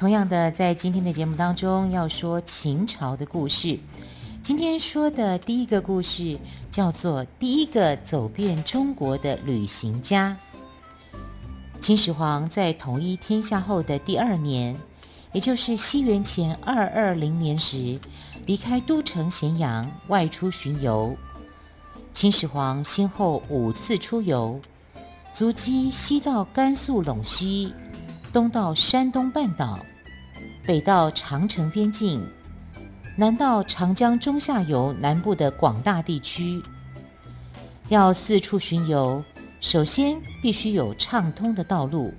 [0.00, 3.78] 同样的，在今天的节目当中，要说秦朝的故事。
[4.42, 6.38] 今天说的第一个故事
[6.70, 10.34] 叫做《第一个走遍中国的旅行家》。
[11.82, 14.74] 秦始皇在统一天下后的第二年，
[15.32, 18.00] 也就是西元前二二零年时，
[18.46, 21.14] 离开都城咸阳，外出巡游。
[22.14, 24.58] 秦始皇先后五次出游，
[25.34, 27.74] 足迹西到甘肃陇西，
[28.32, 29.80] 东到山东半岛，
[30.64, 32.24] 北到长城边境。
[33.16, 36.62] 南到长江中下游南部的广大地区，
[37.88, 39.22] 要四处巡游，
[39.60, 42.14] 首先必须有畅通的道路。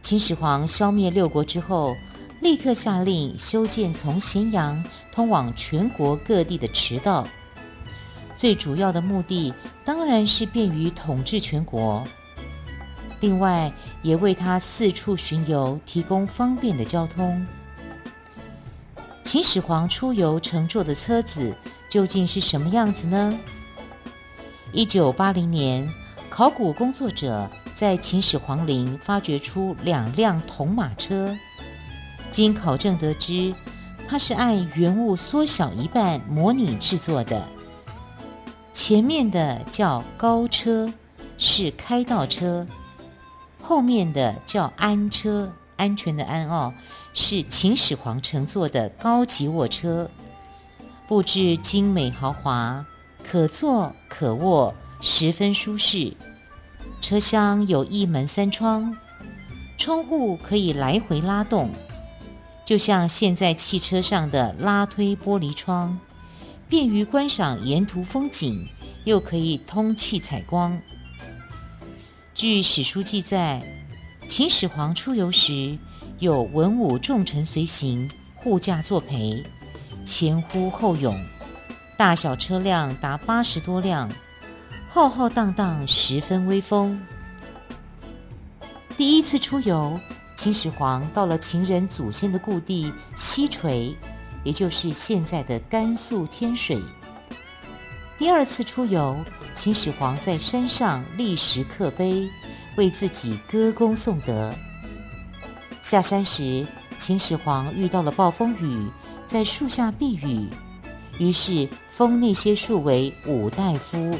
[0.00, 1.96] 秦始皇消灭六国之后，
[2.40, 7.26] 立刻下令修建从咸阳通往全国各地的驰道，
[8.36, 9.52] 最主要的目的
[9.84, 12.02] 当然是便于统治全国，
[13.20, 17.46] 另外也为他四处巡游提供方便的交通。
[19.22, 21.54] 秦始皇出游乘坐的车子
[21.88, 23.38] 究竟是什么样子呢？
[24.72, 25.88] 一九八零年，
[26.28, 31.36] 考古工作者在秦始皇陵发掘出两辆铜马车，
[32.30, 33.54] 经考证得知，
[34.08, 37.46] 它是按原物缩小一半模拟制作的。
[38.72, 40.92] 前面的叫高车，
[41.38, 42.66] 是开道车；
[43.70, 46.74] 后面的叫安车，安全的安哦。
[47.14, 50.10] 是秦始皇乘坐的高级卧车，
[51.06, 52.84] 布置精美豪华，
[53.22, 56.12] 可坐可卧，十分舒适。
[57.00, 58.92] 车厢有一门三窗，
[59.78, 61.70] 窗户可以来回拉动，
[62.64, 65.96] 就像现在汽车上的拉推玻璃窗，
[66.68, 68.66] 便于观赏沿途风景，
[69.04, 70.76] 又可以通气采光。
[72.40, 73.62] 据史书记载，
[74.26, 75.76] 秦始皇出游时，
[76.20, 79.44] 有文武重臣随行，护驾作陪，
[80.06, 81.14] 前呼后拥，
[81.98, 84.10] 大小车辆达八十多辆，
[84.90, 86.98] 浩浩荡荡，十分威风。
[88.96, 90.00] 第一次出游，
[90.34, 93.94] 秦始皇到了秦人祖先的故地西陲，
[94.44, 96.80] 也就是现在的甘肃天水。
[98.20, 99.16] 第二次出游，
[99.54, 102.28] 秦始皇在山上立石刻碑，
[102.76, 104.52] 为自己歌功颂德。
[105.80, 106.66] 下山时，
[106.98, 108.90] 秦始皇遇到了暴风雨，
[109.26, 110.46] 在树下避雨，
[111.18, 114.14] 于是封那些树为五大夫。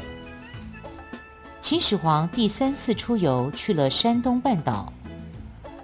[1.61, 4.91] 秦始皇第三次出游去了山东半岛，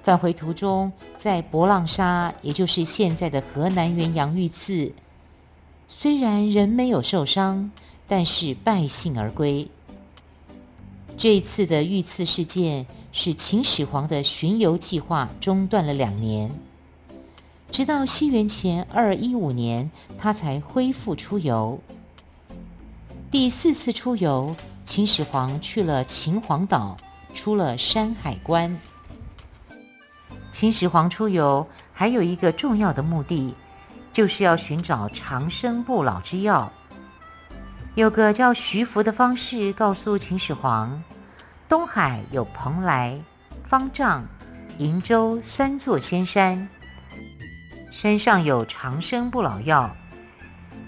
[0.01, 4.91] 返回途中在博浪沙，也就是现在的河南原阳遇刺，
[5.87, 7.69] 虽然人没有受伤，
[8.07, 9.67] 但是败兴而归。
[11.17, 12.85] 这次的遇刺事件。
[13.13, 16.51] 使秦始皇的巡游计划中断了两年，
[17.71, 21.79] 直到西元前二一五年，他才恢复出游。
[23.31, 26.95] 第四次出游，秦始皇去了秦皇岛，
[27.33, 28.77] 出了山海关。
[30.51, 33.55] 秦始皇出游还有一个重要的目的，
[34.13, 36.71] 就是要寻找长生不老之药。
[37.97, 41.01] 有个叫徐福的方士告诉秦始皇。
[41.67, 43.19] 东海有蓬莱、
[43.65, 44.23] 方丈、
[44.77, 46.69] 瀛洲三座仙山，
[47.91, 49.89] 山上有长生不老药。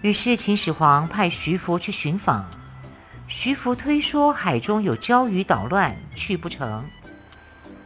[0.03, 2.45] 于是秦始皇派徐福去寻访。
[3.27, 6.85] 徐福推说海中有鲛鱼捣乱，去不成。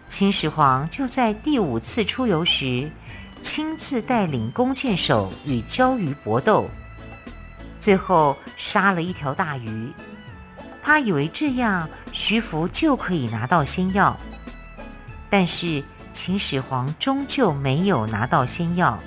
[0.10, 2.92] 秦始皇就在第五次出游时，
[3.42, 6.70] 亲自带领弓箭手与鲛鱼搏斗，
[7.84, 9.92] 最后杀了一条大鱼。
[10.82, 14.18] 他以为这样徐福就可以拿到仙药，
[15.30, 15.84] 但是
[16.14, 18.98] 秦始皇终究没有拿到仙药。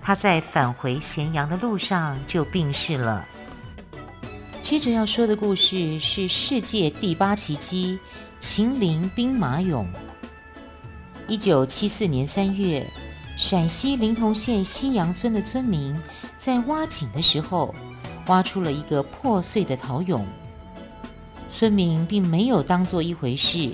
[0.00, 3.26] 他在返回咸阳的路上就病逝了。
[4.62, 7.98] 接着要说的故事是世界第八奇迹——
[8.38, 9.84] 秦陵兵马俑。
[11.26, 12.86] 一九七四年三月，
[13.36, 15.94] 陕西临潼县西阳村的村民
[16.38, 17.74] 在挖井的时候，
[18.28, 20.22] 挖出了一个破碎的陶俑。
[21.50, 23.72] 村民并没有当做一回事，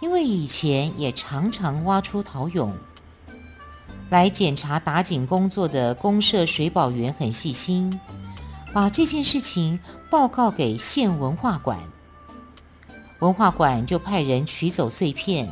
[0.00, 2.70] 因为以前也常常挖出陶俑。
[4.08, 8.00] 来检查打井工作的公社水保员很细心，
[8.72, 9.78] 把这件事情
[10.10, 11.78] 报告给县文化馆。
[13.20, 15.48] 文化馆就派人取走碎片，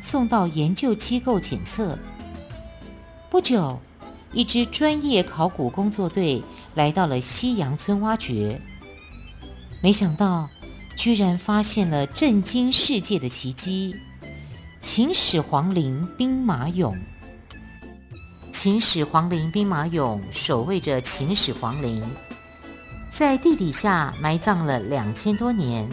[0.00, 1.96] 送到研究机构检测。
[3.30, 3.78] 不久，
[4.32, 6.42] 一支专业考古工作队
[6.74, 8.60] 来到了西洋村挖掘，
[9.82, 10.48] 没想到
[10.96, 13.94] 居然发现了震惊世界的奇迹——
[14.80, 16.94] 秦始皇陵兵马俑。
[18.50, 22.02] 秦始皇陵兵马俑守卫着秦始皇陵，
[23.10, 25.86] 在地底下埋葬了两千多年。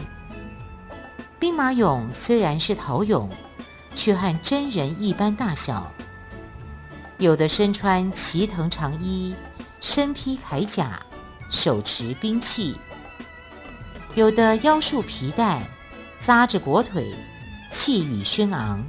[1.38, 3.28] 兵马俑虽然是陶俑，
[3.94, 5.92] 却和真人一般大小。
[7.20, 9.34] 有的身穿齐藤长衣，
[9.78, 10.98] 身披铠甲，
[11.50, 12.74] 手持兵器；
[14.14, 15.62] 有的腰束皮带，
[16.18, 17.14] 扎着裹腿，
[17.70, 18.82] 气宇轩昂。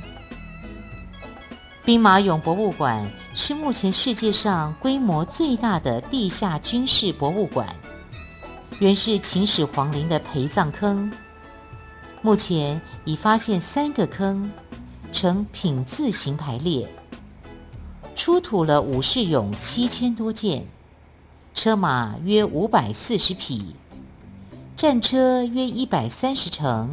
[1.84, 3.06] 兵马俑博物馆
[3.36, 7.68] 是目前世界上规模最大的地下军事博物馆，
[8.80, 11.12] 原是秦始皇陵的陪葬坑。
[12.22, 14.50] 目前已发现三个坑，
[15.12, 16.88] 呈品字形排列。
[18.24, 20.68] 出土了武士俑七千多件，
[21.56, 23.76] 车马约五百四十匹，
[24.76, 26.92] 战车约一百三十乘，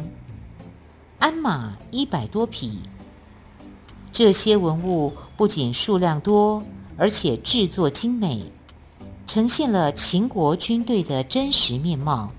[1.19, 2.79] 鞍马一百多匹。
[4.11, 6.63] 这些文物不仅数量多，
[6.97, 8.51] 而且制作精美，
[9.27, 12.31] 呈现了秦国军队的真实面貌。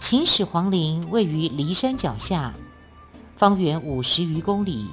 [0.00, 2.52] 秦始皇陵位于骊山脚下，
[3.36, 4.88] 方圆五十余公里。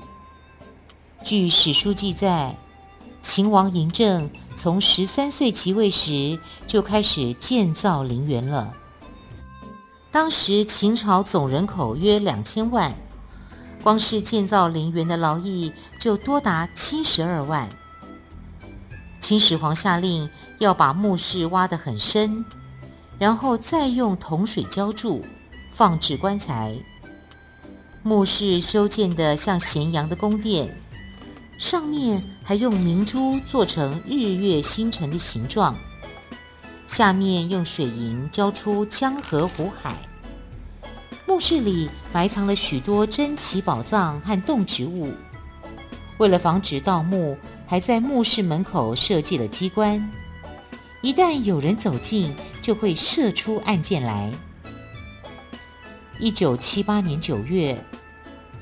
[1.23, 2.55] 据史书记载，
[3.21, 8.73] 秦王嬴政从十三岁即位时就开始建造陵园了。
[10.11, 12.95] 当时秦朝总人口约两千万。
[13.81, 17.69] 光是建造陵园的劳役就多达七十二万。
[19.21, 22.43] 秦始皇下令要把墓室挖得很深，
[23.17, 25.23] 然后再用铜水浇筑，
[25.71, 26.75] 放置棺材。
[28.03, 30.81] 墓室修建的像咸阳的宫殿，
[31.59, 35.75] 上面还用明珠做成日月星辰的形状，
[36.87, 39.93] 下面用水银浇出江河湖海。
[41.27, 45.11] 墓室里埋藏了许多珍奇宝藏和动植物。
[46.17, 50.09] 为了防止盗墓，还在墓室门口设计了机关，
[51.01, 54.31] 一旦有人走近，就会射出暗箭来。
[56.19, 57.77] 一九七八年九月，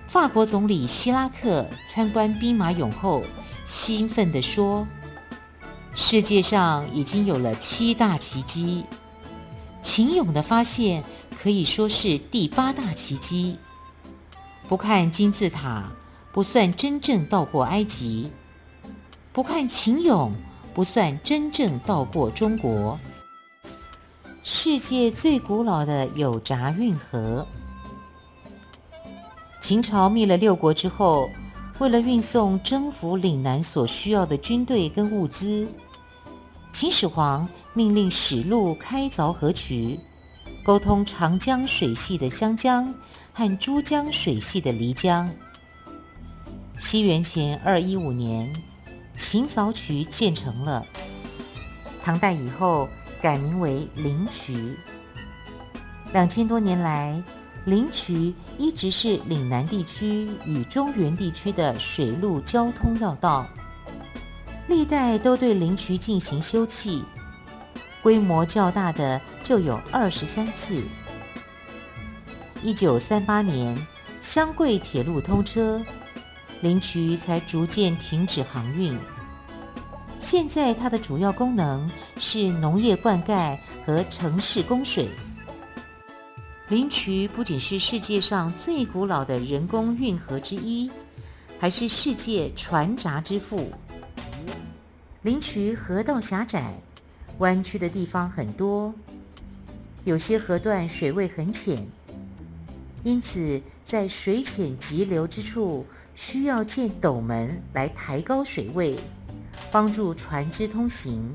[0.08, 3.24] 法国总理希拉克参观兵马俑后，
[3.66, 4.88] 兴奋地说
[5.94, 8.86] ：“世界上已经有了七大奇迹，
[9.84, 11.04] 秦俑的发现。”
[11.40, 13.58] 可以说是第八大奇迹。
[14.68, 15.92] 不看金字塔，
[16.34, 18.32] 不算真正到过埃及；
[19.32, 20.32] 不看秦俑，
[20.74, 23.00] 不算真正到过中国。
[24.44, 27.46] 世界最古老的有闸运河。
[29.60, 31.30] 秦朝灭了六国之后，
[31.80, 35.68] 为了运送征服岭南所需要的军队跟物资，
[36.72, 40.00] 秦始皇命令使路开凿河渠。
[40.64, 42.94] 沟通长江水系的湘江
[43.32, 45.30] 和珠江水系的漓江。
[46.78, 48.54] 西元前二一五年，
[49.16, 50.86] 秦凿渠建成了。
[52.04, 52.90] 唐代以后
[53.22, 54.78] 改名为灵渠。
[56.14, 57.22] 两千多年来，
[57.68, 63.46] 灵渠一直是岭南地区与中原地区的水陆交通要道，
[64.70, 67.02] 历代都对灵渠进行修葺。
[68.02, 70.82] 规模较大的就有二十三次。
[72.64, 73.78] 一九三八年，
[74.22, 75.84] 湘桂铁路通车，
[76.62, 78.98] 灵渠才逐渐停止航运。
[80.22, 85.10] 现在它的主要功能是农业灌溉和城市供水。
[86.70, 90.92] 灵渠不仅是世界上最古老的人工运河之一，
[91.58, 93.72] 还是世界船闸之父。
[95.22, 96.74] 灵渠河道狭窄。
[97.38, 98.92] 弯曲的地方很多，
[100.06, 101.88] 有些河段水位很浅，
[103.04, 109.00] 因此在水浅急流之处，需要建斗门来抬高水位，
[109.72, 111.34] 帮助船只通行。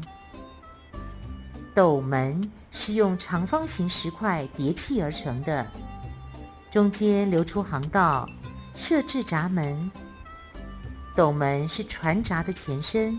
[1.73, 5.64] 斗门是用长方形石块叠砌而成的，
[6.71, 8.29] 中间留出航道，
[8.75, 9.91] 设置闸门。
[11.14, 13.17] 斗门是船闸的前身。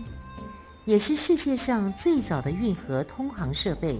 [0.84, 3.98] 也是世界上最早的运河通航设备，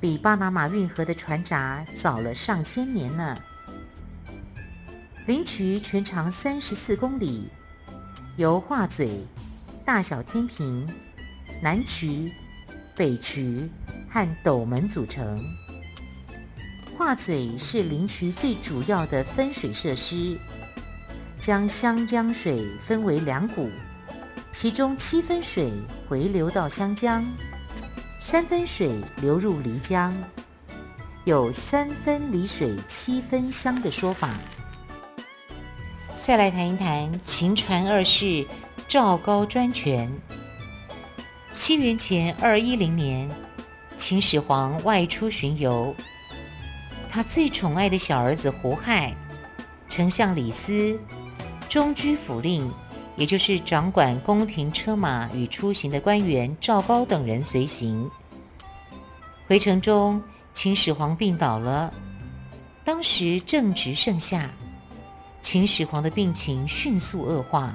[0.00, 3.36] 比巴拿马运河的船闸早了上千年呢。
[5.26, 7.48] 灵渠全长三十四公里，
[8.36, 9.26] 由画嘴、
[9.84, 10.88] 大小天平、
[11.60, 12.30] 南渠、
[12.94, 13.68] 北渠
[14.14, 15.44] 和斗门组成。
[16.96, 20.38] 画嘴是灵渠最主要的分水设施，
[21.40, 23.68] 将湘江水分为两股，
[24.52, 25.72] 其中七分水
[26.08, 27.26] 回流到湘江，
[28.20, 30.14] 三分水流入漓江，
[31.24, 34.32] 有三分离水七分湘的说法。
[36.20, 38.46] 再来谈一谈秦传二世
[38.86, 40.08] 赵高专权。
[41.52, 43.28] 西元前二一零年，
[43.96, 45.94] 秦始皇外出巡游。
[47.10, 49.14] 他最宠爱的小儿子胡亥、
[49.88, 50.98] 丞相李斯、
[51.68, 52.68] 中居府令，
[53.16, 58.10] 也就是掌管宫廷车马与出行的官员赵高等人随行。
[59.46, 60.20] 回程中，
[60.52, 61.92] 秦始皇病倒了。
[62.84, 64.50] 当时正值盛夏，
[65.40, 67.74] 秦始皇的病情迅速恶化。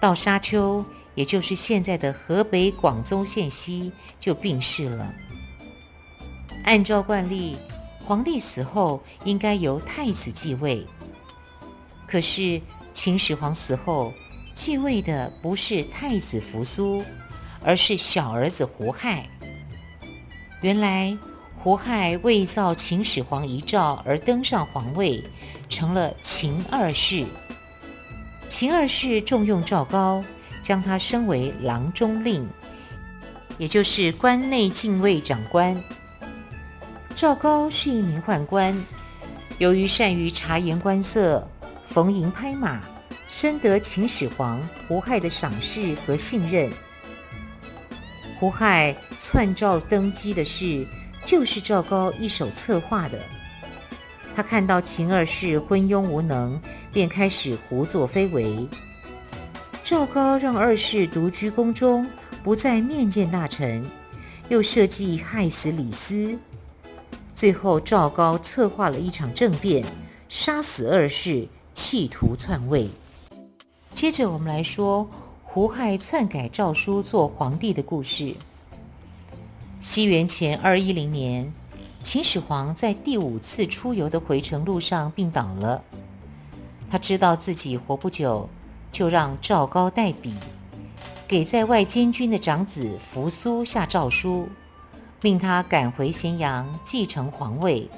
[0.00, 5.12] 到沙丘，也就是现在的河北广宗县西，就病逝了。
[6.64, 7.56] 按照惯例，
[8.04, 10.86] 皇帝死后应该由太子继位，
[12.06, 12.60] 可是
[12.94, 14.12] 秦始皇死后
[14.54, 17.02] 继位的不是太子扶苏，
[17.62, 19.26] 而是小儿子胡亥。
[20.60, 21.16] 原来
[21.58, 25.22] 胡亥伪造秦始皇遗诏而登上皇位，
[25.68, 27.24] 成了秦二世。
[28.48, 30.22] 秦二世重用赵高，
[30.62, 32.48] 将他升为郎中令，
[33.58, 35.76] 也就是关内禁卫长官。
[37.14, 38.74] 赵高是一名宦官，
[39.58, 41.46] 由于善于察言观色、
[41.86, 42.80] 逢迎拍马，
[43.28, 46.70] 深得秦始皇胡亥的赏识和信任。
[48.38, 50.86] 胡亥篡赵登基的事，
[51.24, 53.18] 就是赵高一手策划的。
[54.34, 56.58] 他看到秦二世昏庸无能，
[56.92, 58.66] 便开始胡作非为。
[59.92, 62.08] 赵高让二世独居宫中，
[62.42, 63.84] 不再面见大臣，
[64.48, 66.34] 又设计害死李斯。
[67.34, 69.84] 最后，赵高策划了一场政变，
[70.30, 72.88] 杀死二世，企图篡位。
[73.92, 75.06] 接着，我们来说
[75.44, 78.34] 胡亥篡改诏书做皇帝的故事。
[79.82, 81.52] 西元前二一零年，
[82.02, 85.84] 秦始皇在第五次出游的回程路上病倒了。
[86.90, 88.48] 他知道自己活不久，
[88.92, 90.34] 就让赵高代笔，
[91.26, 94.48] 给在外监军的长子扶苏下诏书。
[95.22, 97.88] 命他赶回咸阳继承皇位。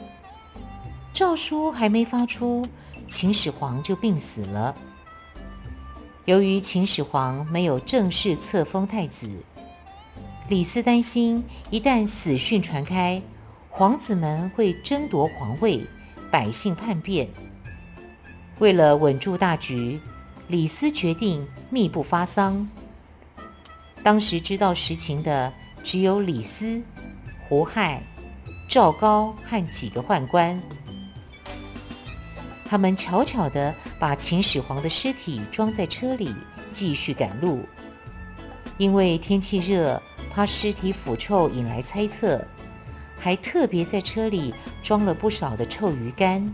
[1.12, 2.66] 诏书还没发出，
[3.08, 4.74] 秦始皇就病死了。
[6.26, 9.28] 由于秦始皇没有正式册封太子，
[10.48, 13.20] 李斯担心一旦死讯传开，
[13.70, 15.84] 皇子们会争夺皇位，
[16.30, 17.28] 百姓叛变。
[18.58, 19.98] 为了稳住大局，
[20.48, 22.68] 李斯决定秘不发丧。
[24.02, 26.82] 当时知道实情的只有李斯。
[27.46, 28.02] 胡亥、
[28.68, 30.60] 赵高和几个宦官，
[32.64, 36.34] 他们悄悄地把秦始皇的尸体装在车里，
[36.72, 37.60] 继续赶路。
[38.78, 42.42] 因为天气热，怕尸体腐臭引来猜测，
[43.18, 46.52] 还特别在车里装了不少的臭鱼干。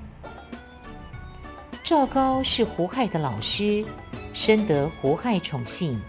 [1.90, 3.84] 赵高是胡亥的老师，
[4.32, 6.00] 深得胡亥宠幸。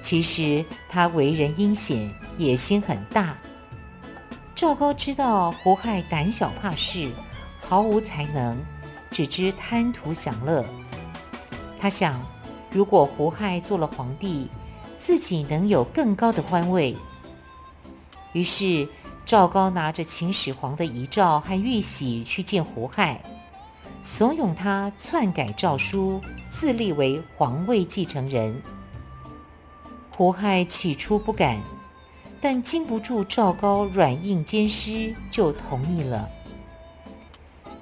[0.00, 3.36] 其实他为人阴险，野心很大。
[4.56, 7.10] 赵高知道胡亥胆小怕事，
[7.60, 8.56] 毫无才能，
[9.10, 10.64] 只知贪图享乐。
[11.78, 12.18] 他想，
[12.70, 14.48] 如果胡亥做了皇帝，
[14.96, 16.96] 自己能有更高的官位。
[18.32, 18.88] 于是，
[19.26, 23.22] 赵高拿着秦始皇的遗诏和玉玺去见胡亥，
[24.02, 28.60] 怂恿他篡改诏书，自立为皇位继承人。
[30.10, 31.58] 胡亥起初不敢。
[32.40, 36.28] 但经不住赵高软硬兼施，就同意了。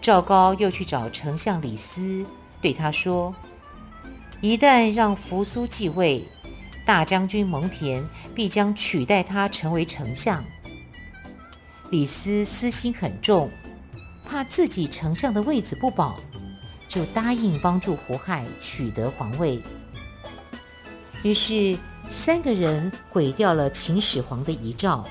[0.00, 2.24] 赵高又去找丞相李斯，
[2.62, 3.34] 对他说
[4.40, 6.24] ：“一旦让扶苏继位，
[6.86, 8.02] 大将军蒙恬
[8.34, 10.42] 必将取代他成为丞相。”
[11.92, 13.50] 李斯私心很重，
[14.36, 16.20] 怕自己丞相的位子不保，
[16.86, 19.58] 就答应帮助胡亥取得皇位。
[21.22, 21.74] 于是。
[22.08, 25.04] 三个人毁掉了秦始皇的遗诏，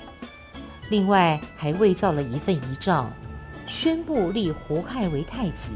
[0.89, 3.11] 另外还伪造了一份遗诏，
[3.67, 5.73] 宣布立胡亥为太子。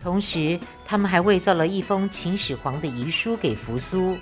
[0.00, 4.16] 同时，他们还伪造了一封秦始皇的遗书给扶苏，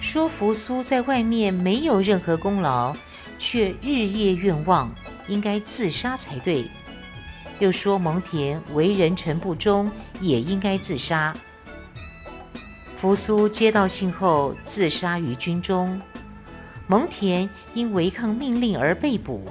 [0.00, 2.94] 说扶苏在外面没有任何功劳，
[3.36, 4.94] 却日夜愿望，
[5.26, 6.70] 应该自杀才对。
[7.58, 11.34] 又说蒙恬为人臣不忠，也应该自杀。
[12.96, 16.00] 扶苏接到信后自杀于军中，
[16.86, 19.46] 蒙恬因违抗命令而被捕。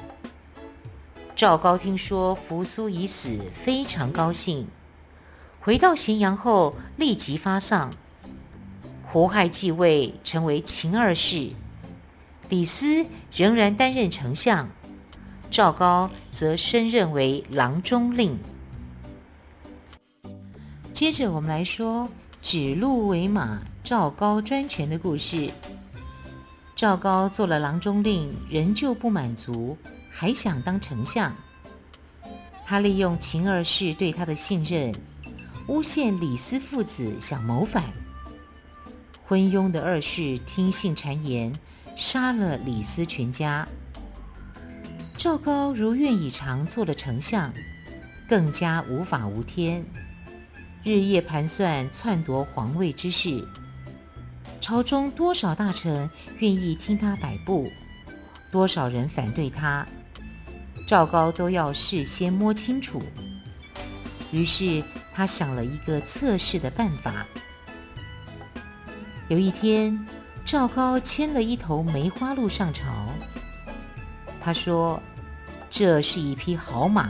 [1.35, 4.67] 赵高听说扶苏已死，非常高兴。
[5.59, 7.91] 回到咸阳后，立即发丧。
[9.07, 11.51] 胡亥继位，成为秦二世。
[12.49, 14.69] 李斯仍然担任丞相，
[15.55, 18.37] 赵高则升任为郎中令。
[20.91, 22.09] 接着，我们来说
[22.41, 25.49] 指鹿为马、赵高专权的故事。
[26.75, 29.77] 赵高做了郎中令，仍旧不满足。
[30.11, 31.33] 还想当丞相，
[32.65, 34.93] 他利用秦二世对他的信任，
[35.67, 37.81] 诬陷李斯父子想谋反。
[39.25, 41.57] 昏庸的二世听信谗言，
[41.95, 43.65] 杀了李斯全家。
[45.25, 47.51] 赵高如愿以偿做了丞相，
[48.29, 49.83] 更加无法无天，
[50.83, 53.43] 日夜盘算篡夺皇位之事。
[54.61, 57.71] 朝中多少大臣愿意听他摆布，
[58.51, 59.83] 多少人反对他。
[60.87, 63.01] 赵高都要事先摸清楚，
[64.31, 67.25] 于是他想了一个测试的办法。
[69.27, 70.05] 有一天，
[70.45, 73.07] 赵高牵了一头梅花鹿上朝，
[74.39, 75.01] 他说
[75.77, 77.09] ：“这是一匹好马，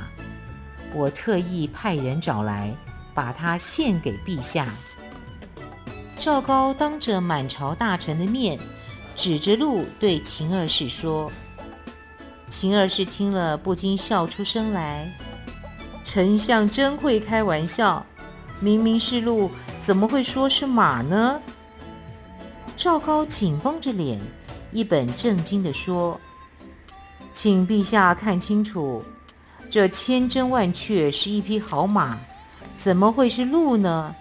[0.92, 2.74] 我特意派人找来，
[3.14, 4.66] 把它献给陛下。”
[6.18, 8.58] 赵高当着满朝大臣的面，
[9.16, 11.32] 指着鹿对秦二世说。
[12.50, 15.16] 秦二世听了，不禁笑出声来。
[16.04, 18.04] 丞相真会开玩笑，
[18.60, 21.40] 明明是鹿，怎么会说是马呢？
[22.76, 24.20] 赵高紧绷着脸，
[24.72, 26.20] 一本正经地说
[27.36, 29.04] ：“请陛下看清楚，
[29.70, 32.18] 这千真万确是一匹好马，
[32.78, 34.16] 怎么会是鹿呢？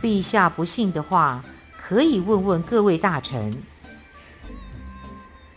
[0.00, 1.44] 陛下不信的话，
[1.76, 3.52] 可以问问各位大臣。”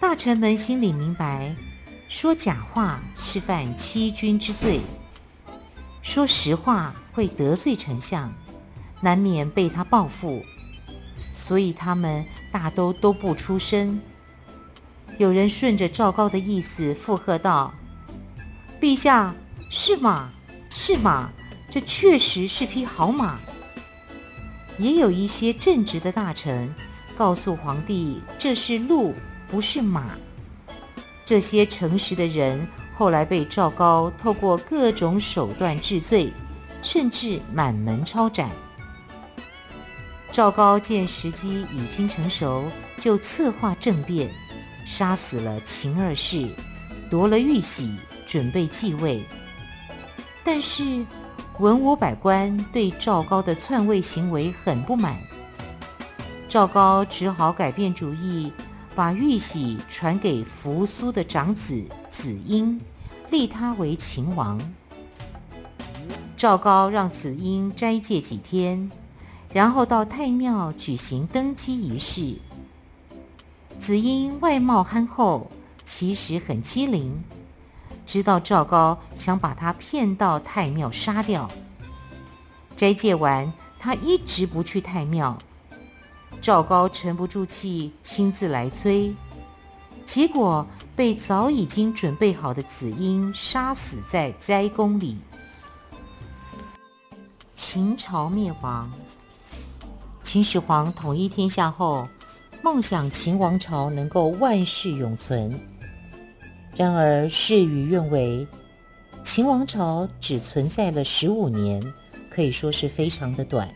[0.01, 1.55] 大臣们心里明白，
[2.09, 4.81] 说假话是犯欺君之罪，
[6.01, 8.33] 说实话会得罪丞相，
[8.99, 10.41] 难免被他报复，
[11.31, 14.01] 所以他们大都都不出声。
[15.21, 17.71] 有人顺着赵高的意思附和道
[18.81, 19.31] ：“陛下，
[19.69, 20.27] 是马，
[20.71, 21.29] 是马，
[21.69, 23.37] 这确实是匹好马。”
[24.79, 26.73] 也有一些正直的大臣
[27.15, 29.13] 告诉皇帝：“这是鹿。”
[29.47, 30.05] 不是马，
[31.23, 36.33] 这些诚实的人后来被赵高透过各种手段治罪，
[36.81, 38.49] 甚至满门抄斩。
[40.31, 42.63] 赵高见时机已经成熟，
[42.97, 44.31] 就策划政变，
[44.91, 46.49] 杀死了秦二世，
[47.09, 47.95] 夺了玉玺，
[48.27, 49.23] 准备继位。
[50.43, 51.05] 但是
[51.59, 55.15] 文武百官对赵高的篡位行为很不满，
[56.49, 58.51] 赵高只好改变主意。
[58.93, 62.77] 把玉玺传给扶苏的长子子婴，
[63.29, 64.59] 立他为秦王。
[66.35, 68.91] 赵高让子婴斋戒几天，
[69.53, 72.35] 然后到太庙举行登基仪式。
[73.81, 75.49] 子婴外貌憨厚，
[75.83, 77.23] 其实很机灵，
[78.05, 81.49] 知道赵高想把他骗到太庙杀掉。
[82.75, 85.35] 斋戒完，他一直不去太庙。
[86.43, 89.15] 赵高沉不住气，亲自来催，
[90.05, 90.63] 结果
[90.95, 95.17] 被早已经准备好的子婴杀死在斋宫里。
[97.55, 98.91] 秦朝灭亡，
[100.21, 102.07] 秦始皇统一天下后，
[102.63, 105.51] 梦想秦王朝能够万世永存。
[106.75, 108.47] 然而事与愿违，
[109.23, 111.83] 秦王朝只存在了十五年，
[112.29, 113.67] 可以说是非常的短。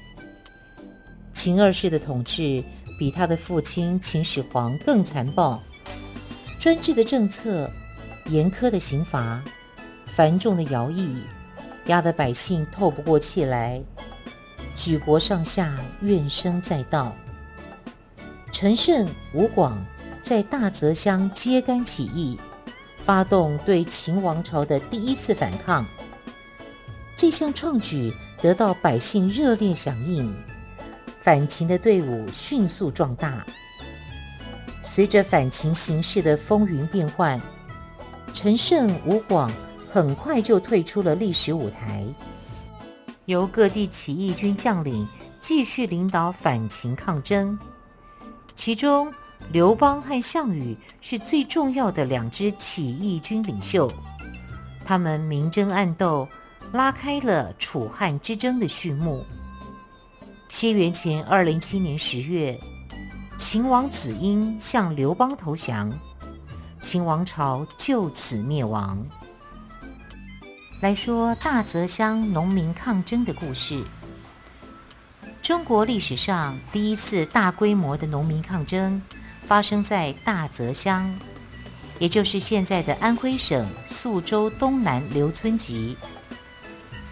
[1.33, 2.63] 秦二世的统治
[2.97, 5.59] 比他的父亲秦始皇更残暴，
[6.59, 7.69] 专制的政策、
[8.29, 9.43] 严苛的刑罚、
[10.05, 11.23] 繁重的徭役，
[11.87, 13.81] 压得百姓透不过气来，
[14.75, 17.15] 举国上下怨声载道。
[18.57, 19.85] 陈胜、吴广
[20.21, 22.39] 在大泽乡揭竿起义，
[23.01, 25.85] 发动对秦王朝的第一次反抗。
[27.17, 30.33] 这项创举得到百姓热烈响应。
[31.19, 33.45] 反秦的队伍迅速壮大。
[34.81, 37.37] 随着反秦形势的风云变幻，
[38.33, 39.51] 陈胜、吴广
[39.91, 42.05] 很快就退出了历史舞台，
[43.25, 45.05] 由各地起义军将领
[45.41, 47.59] 继续领导反秦抗争。
[48.55, 49.13] 其中，
[49.51, 53.91] 刘邦和项羽是最重要的两支起义军领袖，
[54.83, 56.27] 他们明争暗斗，
[56.71, 59.23] 拉开了楚汉之争的序幕。
[60.49, 62.57] 西元前二零七年十月，
[63.37, 65.91] 秦王子婴向刘邦投降，
[66.81, 69.05] 秦王朝就此灭亡。
[70.81, 73.83] 来说大泽乡农民抗争的故事。
[75.45, 78.99] 中国历史上第一次大规模的农民抗争
[79.43, 81.15] 发生在大泽乡，
[81.99, 85.95] 也就是现在的安徽省宿州东南刘村集。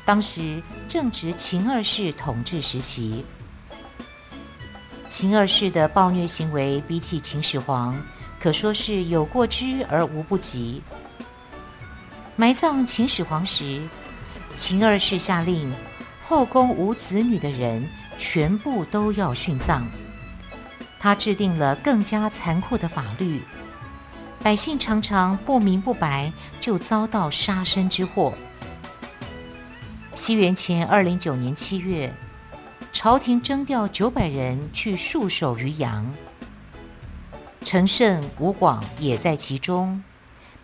[0.04, 3.24] 当时正值秦二世统治时期，
[5.12, 7.96] 秦二世的暴虐行为比起秦始皇
[8.40, 10.82] 可说是有过之而无不及。
[12.36, 13.80] 埋葬秦始皇时，
[14.58, 15.72] 秦二世下令，
[16.24, 19.86] 后宫无子女的人全部都要殉葬。
[21.00, 23.42] 他制定了更加残酷的法律，
[24.42, 28.34] 百姓常常不明不白就遭到杀身之祸。
[30.16, 32.14] 西元前二零九年七月，
[32.94, 36.06] 朝廷征调九百人去戍守渔阳，
[37.62, 40.02] 陈胜、吴广也在其中，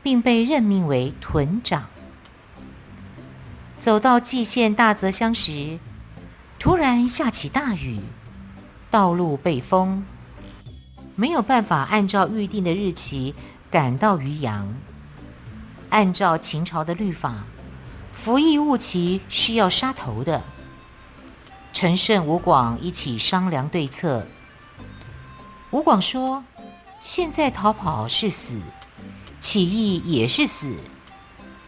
[0.02, 1.88] 并被任命为屯长。
[3.80, 5.80] 走到蓟县大泽乡时，
[6.60, 8.02] 突然下起大雨，
[8.92, 10.04] 道路被封，
[11.16, 13.34] 没有办法按照预定的日期
[13.72, 14.68] 赶到渔阳。
[15.90, 17.46] 按照秦朝的律法，
[18.12, 20.42] 服役误期是要杀头的。
[21.72, 24.28] 陈胜、吴广一起商量对策。
[25.72, 26.44] 吴广说
[27.00, 28.60] ：“现在逃跑是死，
[29.40, 30.76] 起义也是死，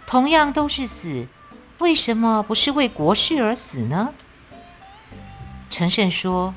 [0.05, 1.27] 同样都是死，
[1.77, 4.13] 为什么不是为国事而死呢？”
[5.71, 6.53] 陈胜说：“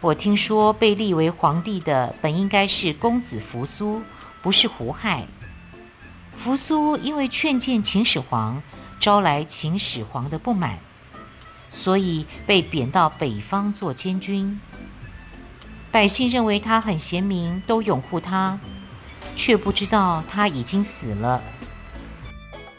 [0.00, 4.00] 我听说被立为皇帝的本应该是公子扶苏，
[4.42, 5.26] 不是胡亥。
[6.38, 8.62] 扶苏因为劝谏秦始皇。”
[9.00, 10.78] 招来秦始皇的不满，
[11.70, 14.60] 所以被贬到北方做监军。
[15.90, 18.56] 百姓认为他很贤明，都拥护他，
[19.34, 21.42] 却不知道他已经死了。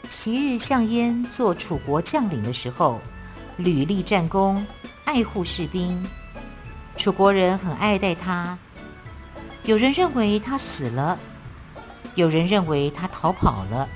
[0.08, 3.02] 昔日项燕做楚国将领的时候，
[3.58, 4.66] 屡立战功，
[5.04, 6.02] 爱护士兵，
[6.96, 8.58] 楚国人很爱戴他。
[9.64, 11.18] 有人认为他死了，
[12.14, 13.88] 有人认为他逃跑了。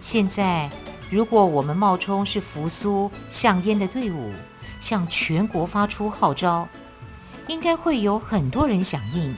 [0.00, 0.70] 现在。
[1.10, 4.32] 如果我们冒充是扶苏、项燕的队伍，
[4.80, 6.68] 向全国发出号召，
[7.48, 9.34] 应该会有很多人响应。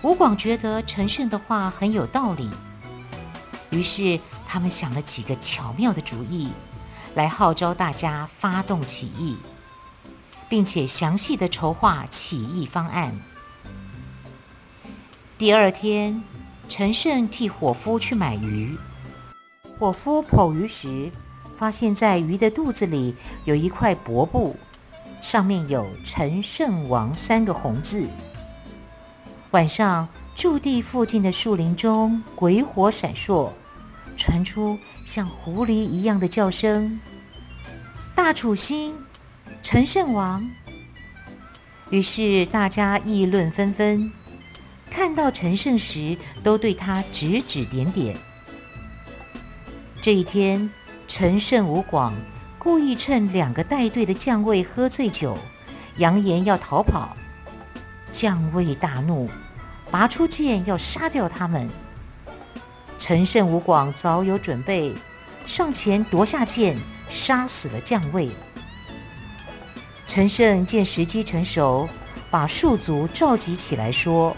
[0.00, 2.48] 吴广觉得陈胜的话很有道理，
[3.68, 6.48] 于是他们想了几个巧妙的主意，
[7.14, 9.36] 来号召大家发动起义，
[10.48, 13.12] 并且详细的筹划起义方案。
[15.36, 16.22] 第二天，
[16.68, 18.76] 陈胜替伙夫去买鱼。
[19.78, 21.10] 伙夫剖鱼时，
[21.56, 24.54] 发现在鱼的肚子里有一块薄布，
[25.20, 28.06] 上面有“陈胜王”三个红字。
[29.50, 33.50] 晚上，驻地附近的树林中鬼火闪烁，
[34.20, 37.00] 传出像狐狸一样的叫声
[38.14, 38.94] ：“大楚兴，
[39.62, 40.46] 陈胜王！”
[41.88, 44.12] 于是大家议论纷纷，
[44.90, 48.14] 看到陈胜时都对他指指点点。
[50.02, 50.70] 这一天，
[51.08, 52.14] 陈胜、吴广
[52.58, 55.34] 故意趁两个带队的将尉喝醉酒，
[55.96, 57.16] 扬言要逃跑。
[58.12, 59.30] 将尉大怒，
[59.90, 61.70] 拔出剑要杀掉他们。
[63.10, 64.94] 陈胜、吴广早有准备，
[65.44, 68.30] 上前夺下剑，杀死了将尉。
[70.06, 71.88] 陈胜见时机成熟，
[72.30, 74.36] 把庶族召集起来说：“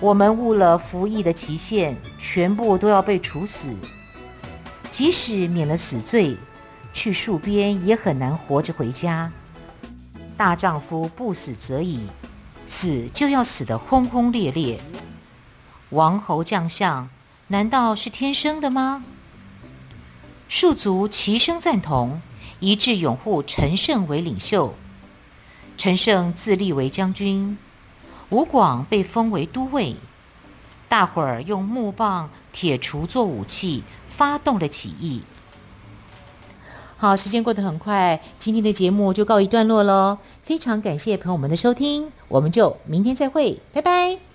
[0.00, 3.74] 我们误了服役的期限，全部都要被处死。”
[4.92, 6.36] 即使免了死罪，
[6.92, 9.32] 去戍边也很难活着回家。
[10.36, 12.06] 大丈夫不死则已，
[12.68, 14.78] 死就要死得轰轰烈烈。
[15.88, 17.08] 王侯将相
[17.48, 19.04] 难道是天生的吗？
[20.48, 22.20] 庶族齐声赞同，
[22.60, 24.74] 一致拥护陈胜为领袖。
[25.76, 27.58] 陈胜自立为将军，
[28.30, 29.96] 吴广被封为都尉。
[30.88, 33.82] 大伙儿用木棒、铁锄做武器。
[34.16, 35.20] 发动了起义。
[36.96, 40.16] 好，时间过得很快，今天的节目就告一段落喽。
[40.42, 44.25] 非常感谢朋友们的收听，我们就明天再会，拜拜。